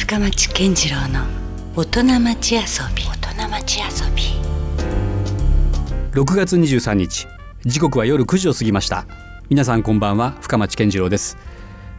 [0.00, 1.26] 深町健次郎の
[1.76, 2.60] 大人町遊
[2.96, 3.04] び。
[3.04, 3.86] 大人町遊
[4.16, 4.22] び。
[6.12, 7.28] 6月23日。
[7.66, 9.04] 時刻は夜9時を過ぎました。
[9.50, 10.36] 皆さんこんばんは。
[10.40, 11.36] 深町健次郎です。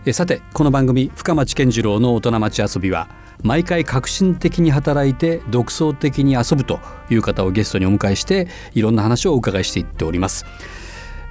[0.05, 3.07] えさてこの番組深町健次郎の大人町遊びは
[3.43, 6.79] 毎回革新的に働いて独創的に遊ぶと
[7.11, 10.45] いう方をゲストにお迎えしていろんな話をお伺いしていっております、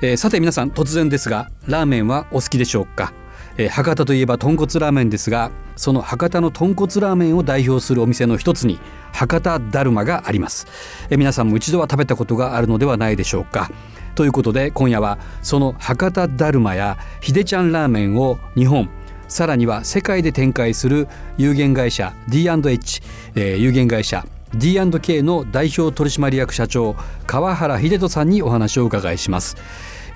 [0.02, 3.12] えーさて皆さん突然ですがラーメンはお好きでしょうか、
[3.61, 8.79] えー博多といえば豚骨ラーメンですがその博多の豚骨ラーメンを代表するお店の一つに
[9.12, 10.67] 博多だるまがあります、
[11.11, 13.70] えー皆さんも一度は食べたことがあるのではないでしょうか。
[14.15, 18.89] ということで今夜はその博多だるまやひでちゃんラーメンを日本
[19.29, 21.06] さらには世界で展開する
[21.39, 23.03] 有限会社 D&H、
[23.34, 29.56] えー有限会社 D&K の代表取締役社長川原秀人さんにお話を伺いします、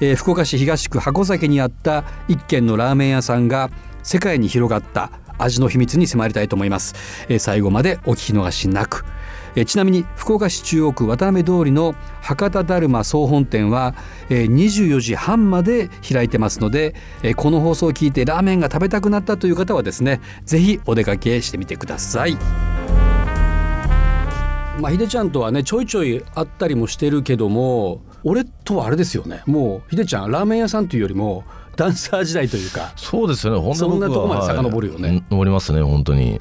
[0.00, 3.70] えー福岡市東区箱崎にあった一軒のラーメン屋さんが
[4.02, 6.94] 世界に広がった味の秘密に迫りたいと思います、
[7.28, 9.04] えー最後までお聞き逃しなく
[9.56, 13.94] えーちなみに福岡市中央区渡辺通りの博多だるま総本店は、
[14.28, 22.36] えー24時半まで開いてますので、えーこの放送を聞いてラーメンが食べたくなったという方はですねぜひお出かけしてみてください。
[24.80, 31.44] まあ、ひでちゃんとはねちょいちょい会ったりもしてるけども俺とはあれですよねもうひでちゃんラーメン屋さんというよりも
[31.76, 33.60] ダンサー時代というかそうですよね。
[33.60, 36.40] 本当そんなとこまで遡るよねはい登りますね本当に。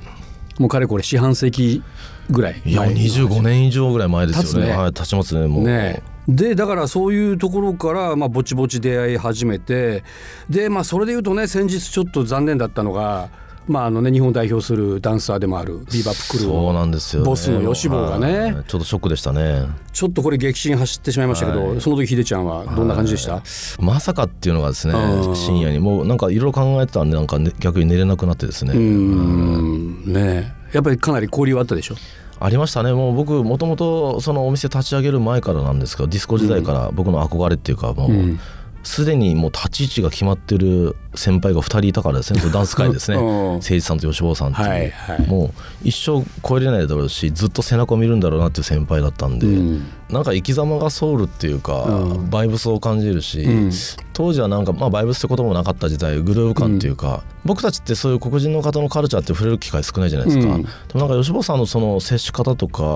[0.59, 1.81] もうかれこれ四半世紀
[2.29, 4.69] ぐらいいや前の25年以上ぐらい前ですよね。
[4.69, 5.63] ねはい経ちますねもう。
[5.63, 10.05] ねでだからそういうところから、まあ、ぼちぼち出会い始めて
[10.49, 13.29] で、まあ、それでいうとね先日ちょっと残念だったのが、
[13.67, 17.25] まああのね、日本代表するダンサーでもあるビーバップクルーそうなのんですよ、ね。
[17.25, 18.39] ボスの吉坊がね。
[18.53, 18.63] はい。
[18.67, 19.67] ちょっとショックでしたね。
[19.91, 21.81] ちょっとこれ激震走ってしまいましたけど、はい。
[21.81, 23.41] その時ひでちゃんはどんな感じでした、
[23.79, 25.35] まさかっていうのがですねうん。
[25.35, 25.79] 深夜に。
[25.79, 28.73] もうなんかいろいろ考えてたんでなんか、ね、逆に寝れなくなってですね。
[28.73, 30.03] うーん。
[30.05, 30.75] ねえ。
[30.75, 31.95] やっぱりかなり交流あったでしょ？
[32.39, 32.91] ありましたね。
[32.91, 38.39] もう僕もともとそのお店立ち上げる前からなんですけどディスコ時代から僕の憧れっていうかもううん
[38.83, 42.41] すでにもう立ち位置が決まってる先輩が2人いたからですね。
[42.51, 43.17] ダンス界ですね。
[43.17, 43.23] うん。
[43.53, 45.27] 誠司さんと吉坊さんっていう、はいはい。
[45.27, 52.29] もう一生超えれないだろうしずっと背中を見るんだろうなっていう先輩だったんで、うんなんか生き様がソウルっていうか、うん。
[52.29, 53.71] バイブスを感じるし、うん。
[54.13, 60.61] 当時はなんか、まあ、バイブスってこともなかった時代グルーヴ感っていうか、僕たちってそういう黒人の方のカルチャーって触れる機会少ないじゃないですか、うん。
[60.61, 62.95] でもなんか吉坊さんのその接し方とか、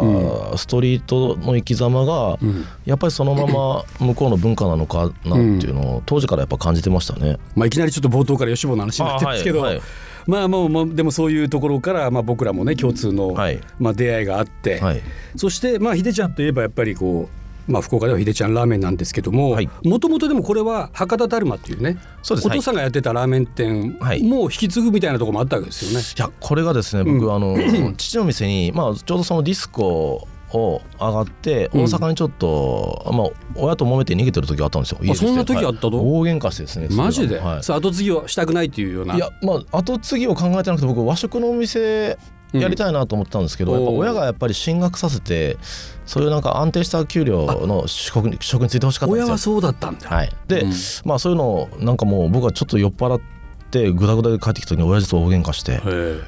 [0.53, 2.65] うストリートの生き様が、うん。
[2.85, 7.37] やっぱりそのまま向こうの文化なのかなっていうのを当時からやっぱ感じてましたね。
[7.55, 9.83] まあ、いきなりちょっと冒頭から吉坊の話になってますけど、あはいはい
[10.27, 13.59] まあもうもうでもそういうところから、まあ、僕らもね共通の、はい。
[13.79, 15.01] まあ、出会いがあって、はい。
[15.35, 17.29] そしてまあひでちゃんといえばやっぱりこ
[17.67, 19.69] う、まあ、福岡ではひでちゃんラーメンなんですけどもはい。
[19.83, 22.47] もともとでもこれは博多だるまっていうねそうです。
[22.47, 24.23] お父さんがやってたラーメン店はい。
[24.23, 26.05] もう引き継ぐみたいなところもあったわけですよね。
[26.05, 27.57] いやこれがですね僕、あの
[27.95, 31.81] 父の店に、まあ、ちょうどそのディスコを上がってうん。
[31.83, 35.15] 大阪にちょっと、まあ、親と揉めて逃げてる時があったんですよ。
[35.15, 35.97] そんな時あったの？
[35.97, 37.59] はい大喧嘩してですねマジで、はい。
[37.59, 39.15] 後継ぎをしたくないっていうような。
[39.15, 42.17] いやまあ後継ぎを考えてなくて僕和食のお店
[42.53, 45.57] やりたいなと思ってたんですけど、うんやっぱ親がやっぱり進学させて
[46.05, 49.25] そういうなんか安定した給料の職に職についてほしかったんですよ。
[49.25, 50.09] 親はそうだったんだ。
[50.09, 50.71] はい、で、うん。
[51.03, 53.21] まあそういうのをなんかもう僕はちょっと酔っ払っ
[53.69, 55.81] てグダグダで帰ってきた時に親父と大喧嘩して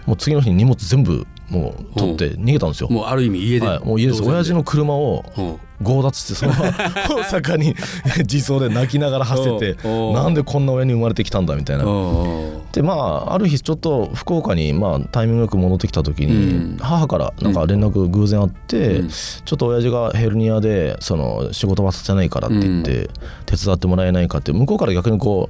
[0.06, 2.90] もう次の日に荷物全部もう取って逃げたんですよ。
[2.90, 5.60] もうある意味家で、はい、もう家です親父の車をうん。
[5.82, 6.72] 強奪してそのまま
[7.08, 7.74] 大阪に
[8.30, 11.86] 自走で泣きながら走っててなんでこんな親に生まれてきたんだみたいな。
[11.86, 16.78] うんでまあある日ちょっと福岡にまあタイミングよく戻ってきた時に、うん。
[16.80, 19.10] 母からなんか連絡偶然あって、うん。
[19.10, 23.10] ちょっと親父がヘルニアでその仕事はさせないからって言って、
[23.48, 25.50] 手伝ってもらえないかって向こうから逆にこ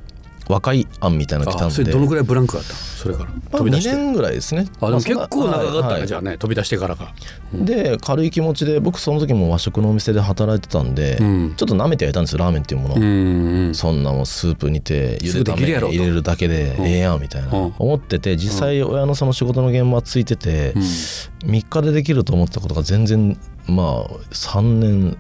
[0.50, 1.74] う和解案みたいなの来たんで。
[1.74, 2.80] あそれどのくらいブランクがあったの？
[3.00, 4.68] それからまあ、2飛び出して、年ぐらいですね。
[4.82, 6.00] あでも結構長かったね、はい。
[6.00, 7.14] はいじゃあね飛び出してからが、
[7.54, 11.54] で軽い気持ちで僕その時も和食のお店で働いてたんで、うん。
[11.56, 16.86] ちょっと舐めてはいたんですよラーメンっていうものを、うんうんそんなもんスープ煮て茹すぐでた入れるだけでうん。
[16.88, 17.74] ええやんみたいな、うん。
[17.80, 20.82] 思ってて実際親のその仕事の現場ついてて、うん。
[20.82, 25.18] 3日でできると思ってたことが全然まあ3年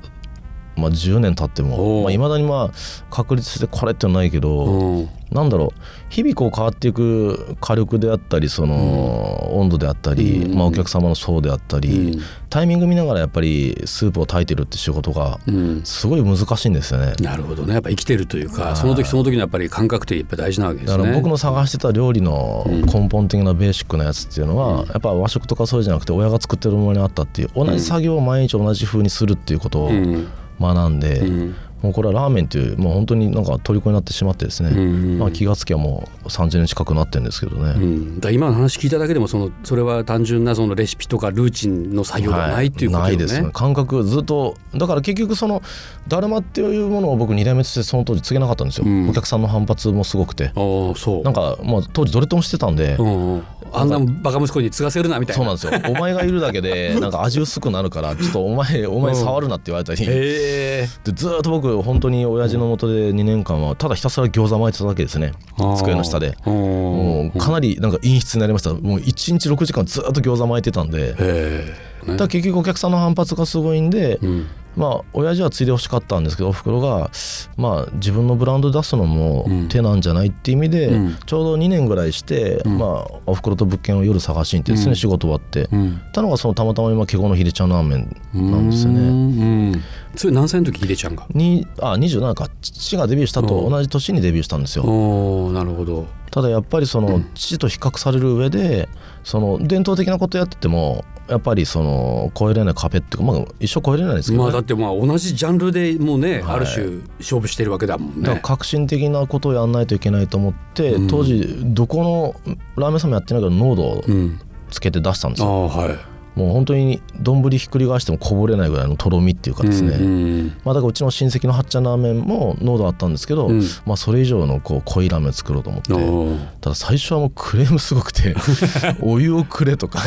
[0.79, 2.11] まあ、10年経っておもう。
[2.11, 2.71] いまあ、未だにまあ
[3.09, 5.09] 確立してこれってないけど、うん。
[5.31, 10.57] なんだろう日々こう変わっていく火力であったりその、温度であったり、うん。
[10.57, 12.21] まあ、お客様の層であったり、うん。
[12.49, 15.81] タイミング見ながらやっぱりスープを炊いてるって仕事がうん。
[15.83, 17.13] すごい難しいんですよね。
[17.19, 17.73] なるほどね。
[17.73, 18.57] やっぱ生きてるというはい。
[18.69, 20.97] かその時その時のやっぱり感覚ってやっぱ大事なわけですね。
[20.97, 22.81] だから僕の探してた料理のうん。
[22.85, 24.87] 根本的なベーシックなやつっていうのは、うん。
[24.87, 30.27] やっぱ和食とかそうじゃなくて親が作ってるものにあったっていう同じ作業を毎日同じ風にするっていうことをうん
[30.59, 31.55] 学んで、うん。
[31.81, 43.17] もうこれはラーメンっていうもう本当になんか虜になってしまってですね、うんまあ、気がつきゃもう30年近くなってるんですけどね、うん、だ今の話聞いただけでもそのそれは単純なそのレシピとかルーチンの作業ではないっていうことよね。
[43.17, 43.49] ないですね。
[43.53, 45.61] 感覚ずっとだから結局その
[46.07, 49.09] だるまっていうものを僕2代目としてその当時告げなかったんですよ、うん。
[49.09, 50.47] お客さんの反発もすごくて。
[50.47, 50.53] ああ
[50.95, 51.23] そう。
[51.23, 55.57] なんかもう当時どれともしてたんで、うんうん、あんなバカ息子に継がせるなみたいな。
[55.57, 55.95] そうなんですよ。
[55.95, 60.87] お前がいるだけで なんか味薄くなるからちょっとお前お前触るなって言われたり、へえ。
[61.03, 65.33] でずーっと僕本当に親父のもとで2年間はただひたすら餃子巻いてただけですね。
[65.77, 66.35] 机の下で。
[66.45, 68.73] ももうかなりなんか陰湿になりました。
[68.73, 71.09] もう1日6時間ずーっと餃子巻いてたんで。
[71.11, 72.15] へえ。
[72.17, 77.09] だ結局お客さんの反発がすごいんで、うんまあ親父はついでほしかったんですけどおふくろが
[77.57, 79.67] まあ自分のブランド出すのもうん。
[79.67, 81.15] 手なんじゃないって意味で、うん。
[81.25, 82.77] ちょうど2年ぐらいして、ん。
[82.77, 89.81] まあおふくろと物件を夜探しに行ってですね、うん仕事終わって、うんたのがそのたまたま今華厳のひでちゃんラーメンなんですよね。
[90.15, 91.25] それ何歳の時ひでちゃんが？
[91.29, 92.49] にあ27か。
[92.61, 94.83] 父がデビューしたと同じ年にデビューしたんですよ。
[94.85, 96.07] おおなるほど。
[96.31, 98.87] ただやっぱりその父と比較される上で
[99.23, 106.85] その伝統的なことやっててもやっぱりその超えれない壁っていうかまあ一生超えれないですけど、ねまあだってまあ同じジャンルでもうね、はいある種
[107.19, 108.21] 勝負してるわけだもんね。
[108.23, 111.43] だから革新的なことをやんないといけないと思って、うん当時
[111.73, 112.03] どこ
[112.45, 114.39] のラーメン屋さんもやってないけど濃度をうん。
[114.71, 115.97] つけて出したんですあよ、あはい。
[116.39, 123.61] もう本当に丼ひっくり返してもこぼれないぐらいのとろみっていうかですね、うんまあ、だからうちの親戚のはっちゃんラーメンも濃度あったんですけど、うん。
[123.85, 126.49] まあ、それ以上のこう濃いラーメンを作ろうと思って。
[126.61, 128.35] ただ最初はもうクレームすごくて
[129.01, 129.99] お湯をくれとか。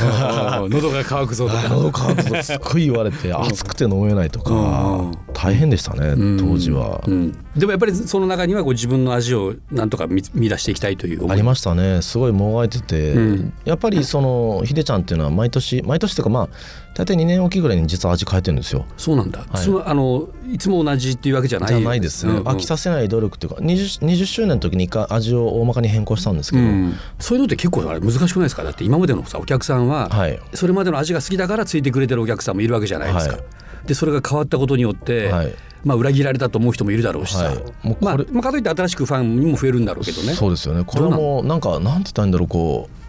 [0.71, 1.69] 喉が渇くぞとか。
[1.71, 5.19] 喉乾くとすっごい言われて 熱くて飲めないとうかん。
[5.35, 6.39] 大変でしたねうん。
[6.39, 7.03] 当時は。
[7.07, 11.33] うんでもやっぱりその中にはこう自分の味をなんとか見見出していきたいという思い。
[11.33, 12.01] ありましたね。
[12.01, 13.53] すごいもがいてて、うん。
[13.65, 16.49] やっぱりそのひでちゃんっていうのは毎年毎年というかまあ
[16.95, 18.87] 大体2年おきぐらいに実は味変えてるんですよ。
[18.97, 19.65] そうなんだ、はい。
[19.65, 21.69] そのあのいつも同じっていうわけじゃない。
[21.69, 22.49] じゃないですね、うんうん。
[22.49, 28.65] 飽きさせない努力っていうか 20, 20周年の時に一回味を大まかに変更したんですけど、うん、そういうのって結構あれ難しくないですか？
[28.65, 30.41] だって今までのさお客さんは、はい。
[30.55, 33.35] それまでの味が好きだからついてくれてるお客さんもいるわけじゃないですか。
[33.35, 33.45] はい。
[33.87, 37.57] でそれが変わったことによって、はいまあ、裏切られたと思う人もいるだろうしさ、はい。
[37.83, 40.35] もうこれまあまあ、かといって新しくファンにも増えるんだろうけどね。
[40.35, 43.03] そうですよねこれはもうなんかなんて言ったらいいんだろうこう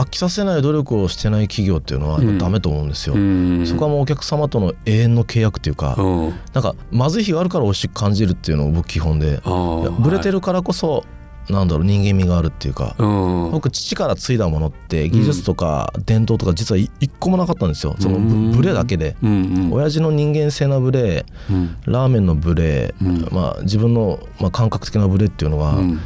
[0.00, 3.66] 飽きさせない努力をしてない企業っていうのはダメと思うんですよ、うん。
[3.66, 6.34] そこはもうお客様との永遠の契約っていうか、うん。
[6.52, 9.42] なんかまずい日があるから美味しく感じるっていうのが僕基本で。
[9.98, 11.04] ブレてるからこそ、
[11.50, 13.50] なんだろう人間味があるっていうか、うん。
[13.50, 17.96] 僕父から継いだものって技術とか伝統とか実は一個もなかったんですよ。
[17.98, 18.50] そのうん。
[18.52, 19.34] ブブレだけで、うんう
[19.68, 19.72] ん。
[19.72, 21.76] 親父の人間性なブレうん。
[21.86, 23.28] ラーメンのブレ、うん。
[23.30, 26.00] まあ、自分の、まあ、感覚的なブレっていうのは、うん。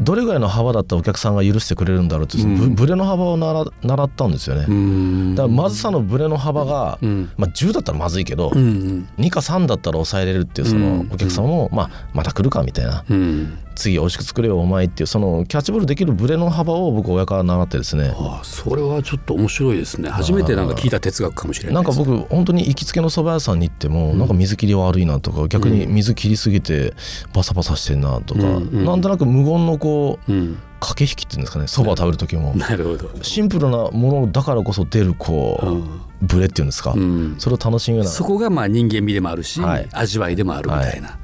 [0.00, 2.74] どれぐらいの幅だったらお客さんが許してくれるんだろうってそのブうん。
[2.74, 5.34] ブレの幅を習習ったんですよね、うん。
[5.34, 7.30] だからまずさのブレの幅が、うん。
[7.36, 11.10] まあ、10だったらまずいけど、うん2か3だったら抑えれるっていうそのうん。
[11.12, 13.04] お客様も、まあ、また来るかみたいな。
[13.08, 18.14] うん次美味しく作れよお前っていうそのキャッチボールできるブレの幅を僕親から習ってですね。
[18.16, 20.08] ああそれはちょっと面白いですね。
[20.08, 26.94] 初めてなんか聞いた哲学かもしれなないんか僕本当に行きつけの蕎麦屋さんに行っても、なんか水切り悪いなとか逆に水切りすぎて
[27.32, 30.58] バサバサしてんなとか、うんうんなんとなく無言のこううん。
[30.80, 31.64] 駆け引きっていうんですかね。
[31.64, 32.54] 蕎麦を食べる時も。
[32.56, 33.08] なるほど。
[33.22, 36.00] シンプルなものだからこそ出るこう、うん。
[36.20, 37.36] ブレっていうんですか、うん。
[37.38, 38.10] それを楽しむような。
[38.10, 39.88] そこがまあ人間味でもあるし、はい。
[39.92, 41.18] 味わいでもあるみたいな、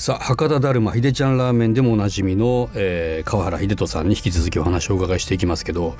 [0.00, 5.94] さあ博多だるまひでちゃんラーメンでもおなじみの、えー川原秀人さんに引き続きお話をお伺いしていきますけど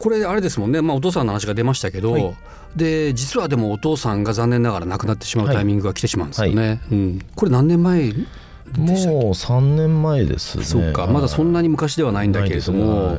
[0.00, 2.36] これあれですもんね、まあ、お父さんの話が出ましたけど、はい。
[2.74, 6.80] で実はでもお父さんが残念ながら亡くなってしまうタイミングが来てしまうんですよね。
[6.90, 9.06] うん、これ何年前でしたっけ？
[9.06, 10.64] もう3年前ですね。
[10.64, 11.06] そうか。
[11.06, 13.18] まだそんなに昔ではないんだけれども、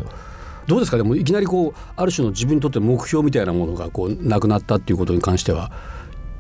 [0.68, 0.98] どうですか？
[0.98, 5.72] でもいきなりこうある種の自分にとっての目標みたいなものがこうなくなったっていうことに関しては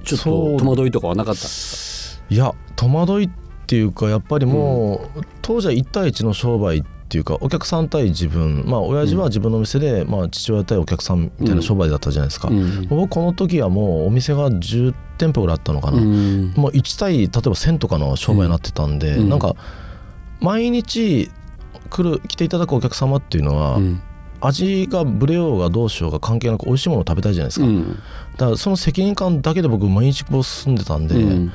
[0.03, 3.29] ちょっと戸惑いとかはなかったんですいや戸惑い
[3.69, 12.49] っていうかやっぱりもう、当時は1対1の商売っていうかお客さん対自分まあ親父は自分の店で、まあ、父親対お客さんみたいな商売だったじゃないですか、
[12.89, 16.53] 僕この時はもうお店が10店舗ぐらいあったのかな、うん。
[16.55, 19.29] もう1対例えば1000とかの商売になってたんで、うん。
[19.29, 19.55] なんか
[20.39, 21.29] 毎日
[21.91, 24.01] 来る来ていただくお客様っていうのは、うん。
[24.41, 27.99] 味がブレようがどうしようが関係なく美味しいものを食べたいじゃないですか、うん。
[28.37, 31.51] だからその責任感だけで僕毎日こう住んでたんで、うん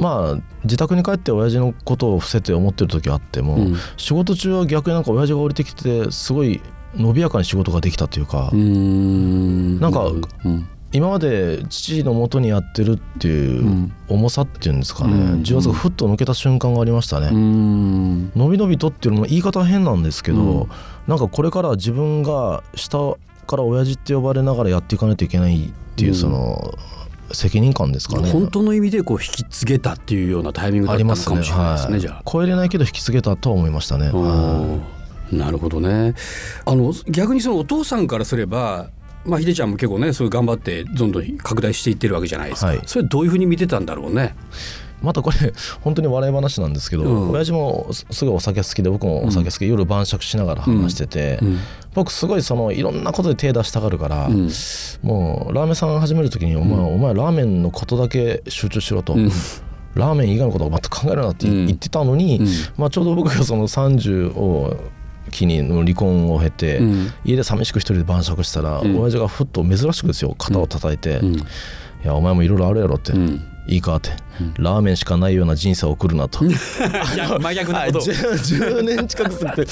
[0.00, 3.76] まあ自宅に帰って親父のことを伏せて思ってる時あっても、うん。
[3.96, 6.60] 仕事中は逆になんか親父が降りてきてすごい
[6.96, 9.78] 伸びやかに仕事ができたというか、うん。
[9.78, 10.06] なんか
[10.44, 10.68] うん。
[10.92, 13.92] 今まで父の元にやってるっていううん。
[14.08, 15.44] 重さっていうんですかね、うん。
[15.44, 17.28] 重圧がふっと抜けた瞬間がありましたね。
[17.28, 18.32] うん。
[18.34, 20.68] 伸び伸びとっていうのも言い方は変なんですけど、うん。
[21.06, 23.16] なんかこれからは自分が下
[23.46, 26.16] から親父って呼ばれながらやっていかないといけないっていううん。
[26.16, 26.74] その、
[27.32, 28.30] 責任感ですかね。
[28.30, 32.22] 本当の意味でこう引き継げたっていうようなタイミングだったのかもしれないですねはいじゃあ。
[32.30, 34.80] 超えれないけど引き継げたとは思いましたね、は
[35.32, 35.38] うん。
[35.38, 36.14] なるほどね。
[36.64, 38.90] あの逆にそのお父さんからすれば
[39.24, 42.80] まあ、秀ちゃんも結構ねそういう頑張ってどんどん拡大していってるわけじゃないですか、はい。
[42.86, 44.34] それどういうふうに見てたんだろうね？
[45.02, 47.30] いまたこれ本当に笑い話なんですけど、うん。
[47.30, 51.58] 親父もすすごいお酒好きで僕もお酒好きで、夜晩酌しながら話してて、うん。
[51.94, 54.50] 僕すごいそのいろんなことで手出したがるから、うん。
[55.02, 59.14] もうラーメン屋さん始める時に、お前お前ラーメンのことだけ集中しろと。
[59.14, 59.30] うん。
[59.94, 61.66] ラーメン以外のことを全く考えるなってうん。
[61.66, 62.46] 言ってたのに、うん。
[62.76, 64.76] まあ、ちょうど僕がその30を
[65.32, 67.12] 機にの離婚を経て、うん。
[67.24, 69.00] 家で寂しく一人で晩酌したら、うん。
[69.00, 71.34] 親父がふっと珍しくですよ肩を叩いて「うん。
[71.34, 71.42] い
[72.04, 74.10] やお前もいろいろあるやろ」って、うんいいかって、
[74.58, 76.44] ラーメンしかないような人生を送るなと。
[76.44, 76.50] い
[77.16, 78.02] や 真逆なことを。
[78.02, 79.66] 10, 10年近くすぎて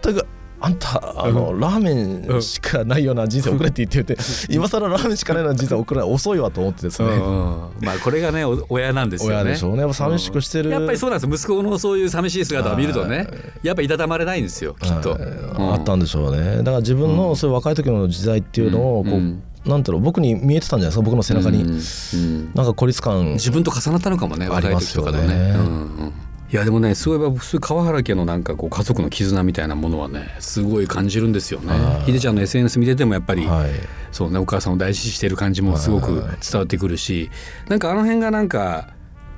[0.00, 0.26] 全く
[0.60, 9.36] あんたあの、ラーメンしかないような人生送れって言ってて今更ラーメンしかないような人生送るのは遅いわと思ってですね、うんまあこれがねお親なんですよね。
[9.36, 9.80] 親でしょうね。
[9.80, 11.44] やっぱ寂しくしてる、やっぱりそうなんです。
[11.44, 13.28] 息子のそういう寂しい姿を見るとね
[13.62, 15.18] やっぱいたたまれないんですよきっと。
[15.58, 16.58] あったんでしょうね。
[16.58, 22.52] だから自分のそういう若い時の時代っていうのをこう、うんなんていうの僕に見えてたんじゃないですか僕の背中に、うんうん。
[22.54, 23.32] なんか孤立感。
[23.34, 25.26] 自分と重なったのかもねありますよね。
[25.26, 25.34] ね。
[25.56, 26.12] うんうん
[26.52, 31.72] いやでもねすごいやっぱそういう川原家のなんかこう家族の絆みたいなものはねすごい感じるんですよね。
[31.72, 31.98] は。
[32.00, 32.02] い。
[32.02, 33.70] ひでちゃんの SNS 見ててもやっぱり、はい。
[34.12, 37.30] そうねお母さんを大事にしてる感じもすごく伝わってくるし
[37.68, 38.90] なんかあの辺がなんか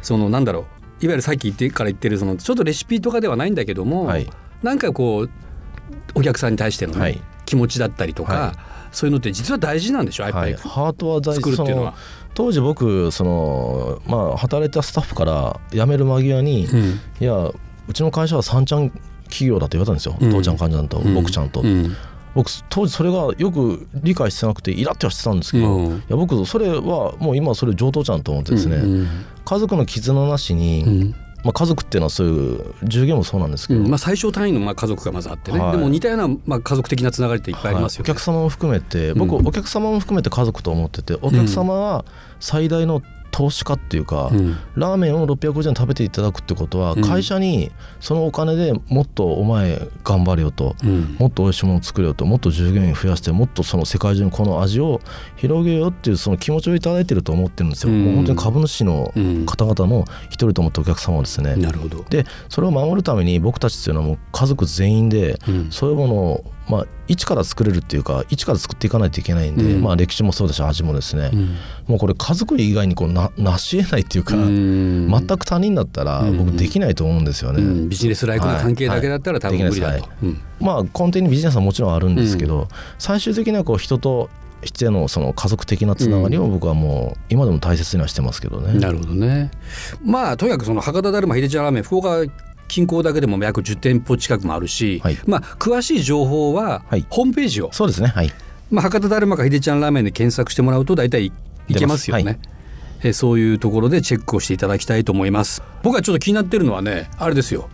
[0.03, 0.67] そのなんだろ
[1.01, 4.29] ういわゆるさっき言ってから言ってるそのちょっとレシピとかではないんだけども、はい。
[4.63, 5.31] なんかこう
[6.15, 8.55] お客さんに対してのね、はい気持ちだったりとか、は
[8.93, 10.25] そういうのって実は大事なんでしょ？
[10.25, 11.95] やっぱり、はい、ハートは大作る事っていうのは。
[12.35, 17.01] 当時僕その、まあ、働いたスタッフから辞める間際に、うん。
[17.19, 17.55] いやう
[17.95, 18.91] ちの会社は三ちゃん
[19.25, 20.31] 企業だって言われたんですよ、うん。
[20.31, 21.15] 父ちゃん患者さんと、うん。
[21.15, 21.97] 僕ちゃんと、うん。
[22.35, 25.97] 僕当時それがよく理解してなくてイラッとはしてたんですけど、うん。
[25.97, 29.07] いや僕それはもう今それ上等じゃんと思ってですね、うん。
[29.45, 31.15] 家族の絆なしに、うん
[31.47, 35.73] まあ、家族っていうのはそういう従業もそうなんですけど、うんまあ、最小単位のまあ家族がまずあってね、はい。
[35.73, 38.09] でも似たようなまあ家族的なつながりっていっぱいありますよね。
[38.09, 38.13] はい。
[38.13, 39.47] お客様も含めて僕、うん。
[39.47, 42.05] お客様も含めて家族と思っててお客様は
[42.41, 43.01] 最大の
[43.37, 44.57] 投資家っていうか、うん。
[44.77, 47.03] ラーメンを650円食べていただくってことはうん。
[47.03, 51.17] 会社にそのお金でもっとお前頑張れよと、うん。
[51.19, 55.03] もっと美味しいものを作れよともっと従業員増やしてもっとその世界中にこの味を
[55.37, 58.05] 広げようっていうその気持ちをいただいてると思ってるんですよ、うん。
[58.07, 62.07] もう本当に株主のうん方々の一人と思ってお客様をですね、なるほど。
[62.09, 65.71] でそれを守るために僕たちっていうのはもう家族全員でうん。
[65.71, 69.83] そういうものを、まあ、一から作れるっていうか一から作っていかないといけないんで、うん。
[69.83, 71.57] まあ、歴史もそうだし味もですね、うん。
[71.87, 75.09] もうこれ家族以外にこうななし得ないっていうか、うん。
[75.09, 76.39] 全く他人だったらうん。
[76.39, 77.63] 僕できないと思うんですよね。
[77.63, 77.89] うん。
[77.89, 79.93] ビジネスライクな関係だけだったら多分無理だと。
[79.93, 80.09] はいは。
[80.23, 80.41] うん。
[80.61, 82.69] まあ根底にビジネスはもちろんあるんですけど、
[82.99, 84.29] 最終的にはこう人と
[84.63, 88.79] 人へのその家族的なつながりを僕はもう今でも大切にはしてますけどね。
[88.79, 89.51] なるほどね。
[90.05, 92.25] まあとにかくその博多だるま秀ちゃんラーメン福岡
[92.69, 95.19] 近郊だけでも約10店舗近くもあるし、はい。
[95.27, 97.07] まあ詳しい情報ははい。
[97.09, 98.09] ホームページを、そうですね。
[98.09, 98.33] はい。
[98.71, 101.33] まあ、博多だるまか秀ちゃんラーメンで検索してもらうと大体い
[101.69, 102.23] いけますよね。
[102.25, 102.57] 出ます。
[103.09, 105.63] えそういうところでチェックをしていただきたいと思います。
[105.83, 107.69] 僕はちょっと気になってるのはねあれですよ。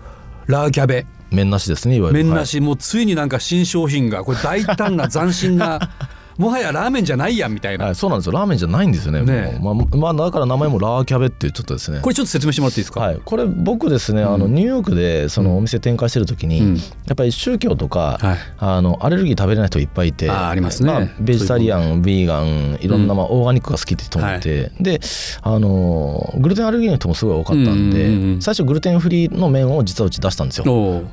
[0.46, 1.06] ラーキャベ。
[1.30, 2.24] 麺なしですねいわゆる。
[2.24, 5.90] 麺なし、もうついになんか新商品がこれ大胆な斬新な
[6.38, 8.32] もはやラーメンじゃないやんみたいな、はい、はいそうなんですよ。
[8.32, 9.22] ラーメンじゃないんですよね。
[9.22, 16.76] ねもうまあ、まあだから名前もラーキャベっていうちょっとですねこれちょっと説明してもらっていいですか、はい、これ僕ですね、あのニューヨークでそのお店展開してる時に、うん。
[16.76, 18.38] やっぱり宗教とか、はい。
[18.58, 20.92] あのアレルギー食べれない人いっぱいいてありますね。
[20.92, 25.00] あベジタリアンビーガンいろんな、まあ、オーガニックが好きって人もいて、で
[25.42, 30.64] あのグルテンアレルギーの人もすごい多かったんで、うんうんうん最初グルテンフリーの麺を実はうち出したんですよ。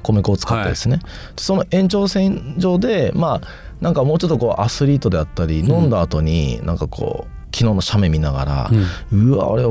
[0.03, 1.03] 米粉を使ってですね、で
[1.43, 8.71] その延長線上でまあなんかもうちょっとこうアスリートであったり、飲んだ後になんかこう昨日の写メ見ながら、
[9.11, 9.63] うわ俺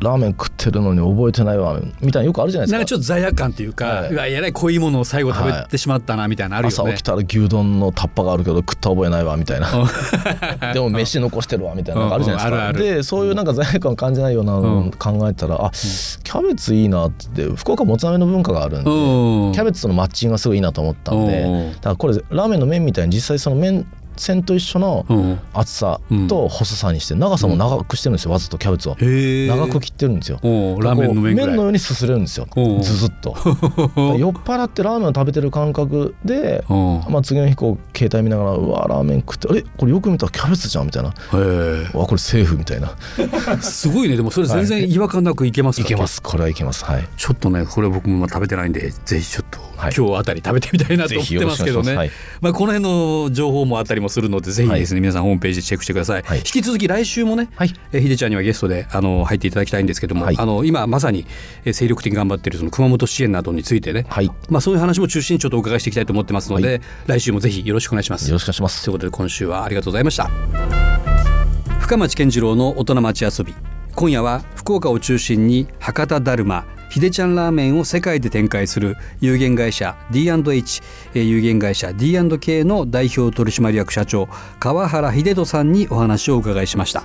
[0.00, 2.78] ラーメン食ってるのに覚えてないわみたいなよくあるじゃないですか。
[2.78, 4.12] なんかちょっと罪悪感というか、はい。
[4.12, 9.70] うわえらい濃いものを最後食べてしまったなみたいなのあるよね、朝起きたら牛丼のタッパがあるけど食った覚えないわみたいな。
[10.72, 12.62] でも飯残してるわみたいなのがあるじゃないですか、うん。
[12.62, 12.96] うんあるある。
[12.96, 19.52] でそういうなんか罪悪感を感じないようなのを考えたら、あキャベツいいなって言って福岡もつ鍋の文化があるんで、うん。
[19.52, 21.72] キャベツとのマッチングがすごいいいなと思ったんで、うん。
[21.72, 23.86] だからこれラーメンの麺みたいに実際その麺
[24.22, 25.40] 線と一緒のうん。
[25.52, 28.96] 厚さと細さにして長さも長くしてるんですよわざとキャベツを。
[29.00, 30.38] 長く切ってるんですよ。
[30.42, 31.48] ラーメンの麺ぐらい。
[31.48, 32.46] こうのようにすすれるんですよ。
[32.54, 32.60] う。
[32.78, 33.34] んずずっと。
[34.18, 37.02] 酔っ払ってラーメンを食べてる感覚でうん。
[37.10, 41.08] まあ、次の日こう携帯見ながらうわラーメン食ってあれこれよく見たらキャベツじゃんみたいな。
[41.08, 41.14] わ
[42.06, 42.92] これセーフみたいな。
[43.18, 43.28] え
[43.62, 44.16] すごいね。
[44.16, 45.86] でもそれ全然違和感なくいけますか？
[45.86, 46.22] いけます。
[46.22, 46.84] これはいけます。
[46.84, 47.08] はい。
[47.16, 49.92] ちょっとねこれ僕も食べてないんでぜひちょっとはい。
[49.96, 52.10] 今日あたり食べてみたいなと思ってますけどね、はい。
[52.40, 56.38] まあ、この辺の情報もあったりもするのでぜひですね、皆さんホームページチェックしてください、はい。
[56.38, 57.72] 引き続き来週もね、はい。
[57.92, 60.36] えーひでちゃんにはゲストであの入っていただきたいんですけども、はい。
[60.38, 61.26] あの今まさに
[61.64, 64.30] えー精力的に頑張っているその熊本支援などについてね、はい。
[64.48, 66.80] まあ、そういう話も中心にちょっとお伺いしていきたいと思ってますので、はい。
[67.06, 68.28] 来週もぜひよろしくお願いします。
[68.28, 68.84] よろしくお願いします。
[68.84, 70.30] ということで今週はありがとうございました。
[71.80, 73.54] 深町健次郎の大人町遊び。
[73.96, 80.82] 今夜は福岡を中心に博多だるまひでちゃんラーメンを世界で展開する有限会社 D&H
[81.14, 84.28] 有限会社 D&K の代表取締役社長
[84.58, 87.04] 川原秀人さんにお話をお伺いしました、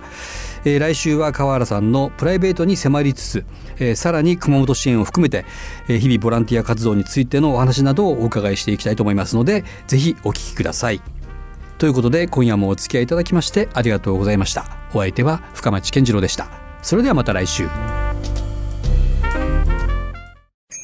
[0.65, 3.46] えー来週は川原さんのプライベートに迫りつつ、
[3.77, 5.46] えーさらに熊本支援を含めて、
[5.88, 11.01] えー日々ボランティア活動についてのお話などをお伺いしていきたいと思いますのでぜひお聞きください。
[11.77, 14.65] ということで今夜もお付き合いいただきましてありがとうございました。
[14.94, 16.48] お相手は深町健次郎でした。
[16.82, 17.68] それではまた来週。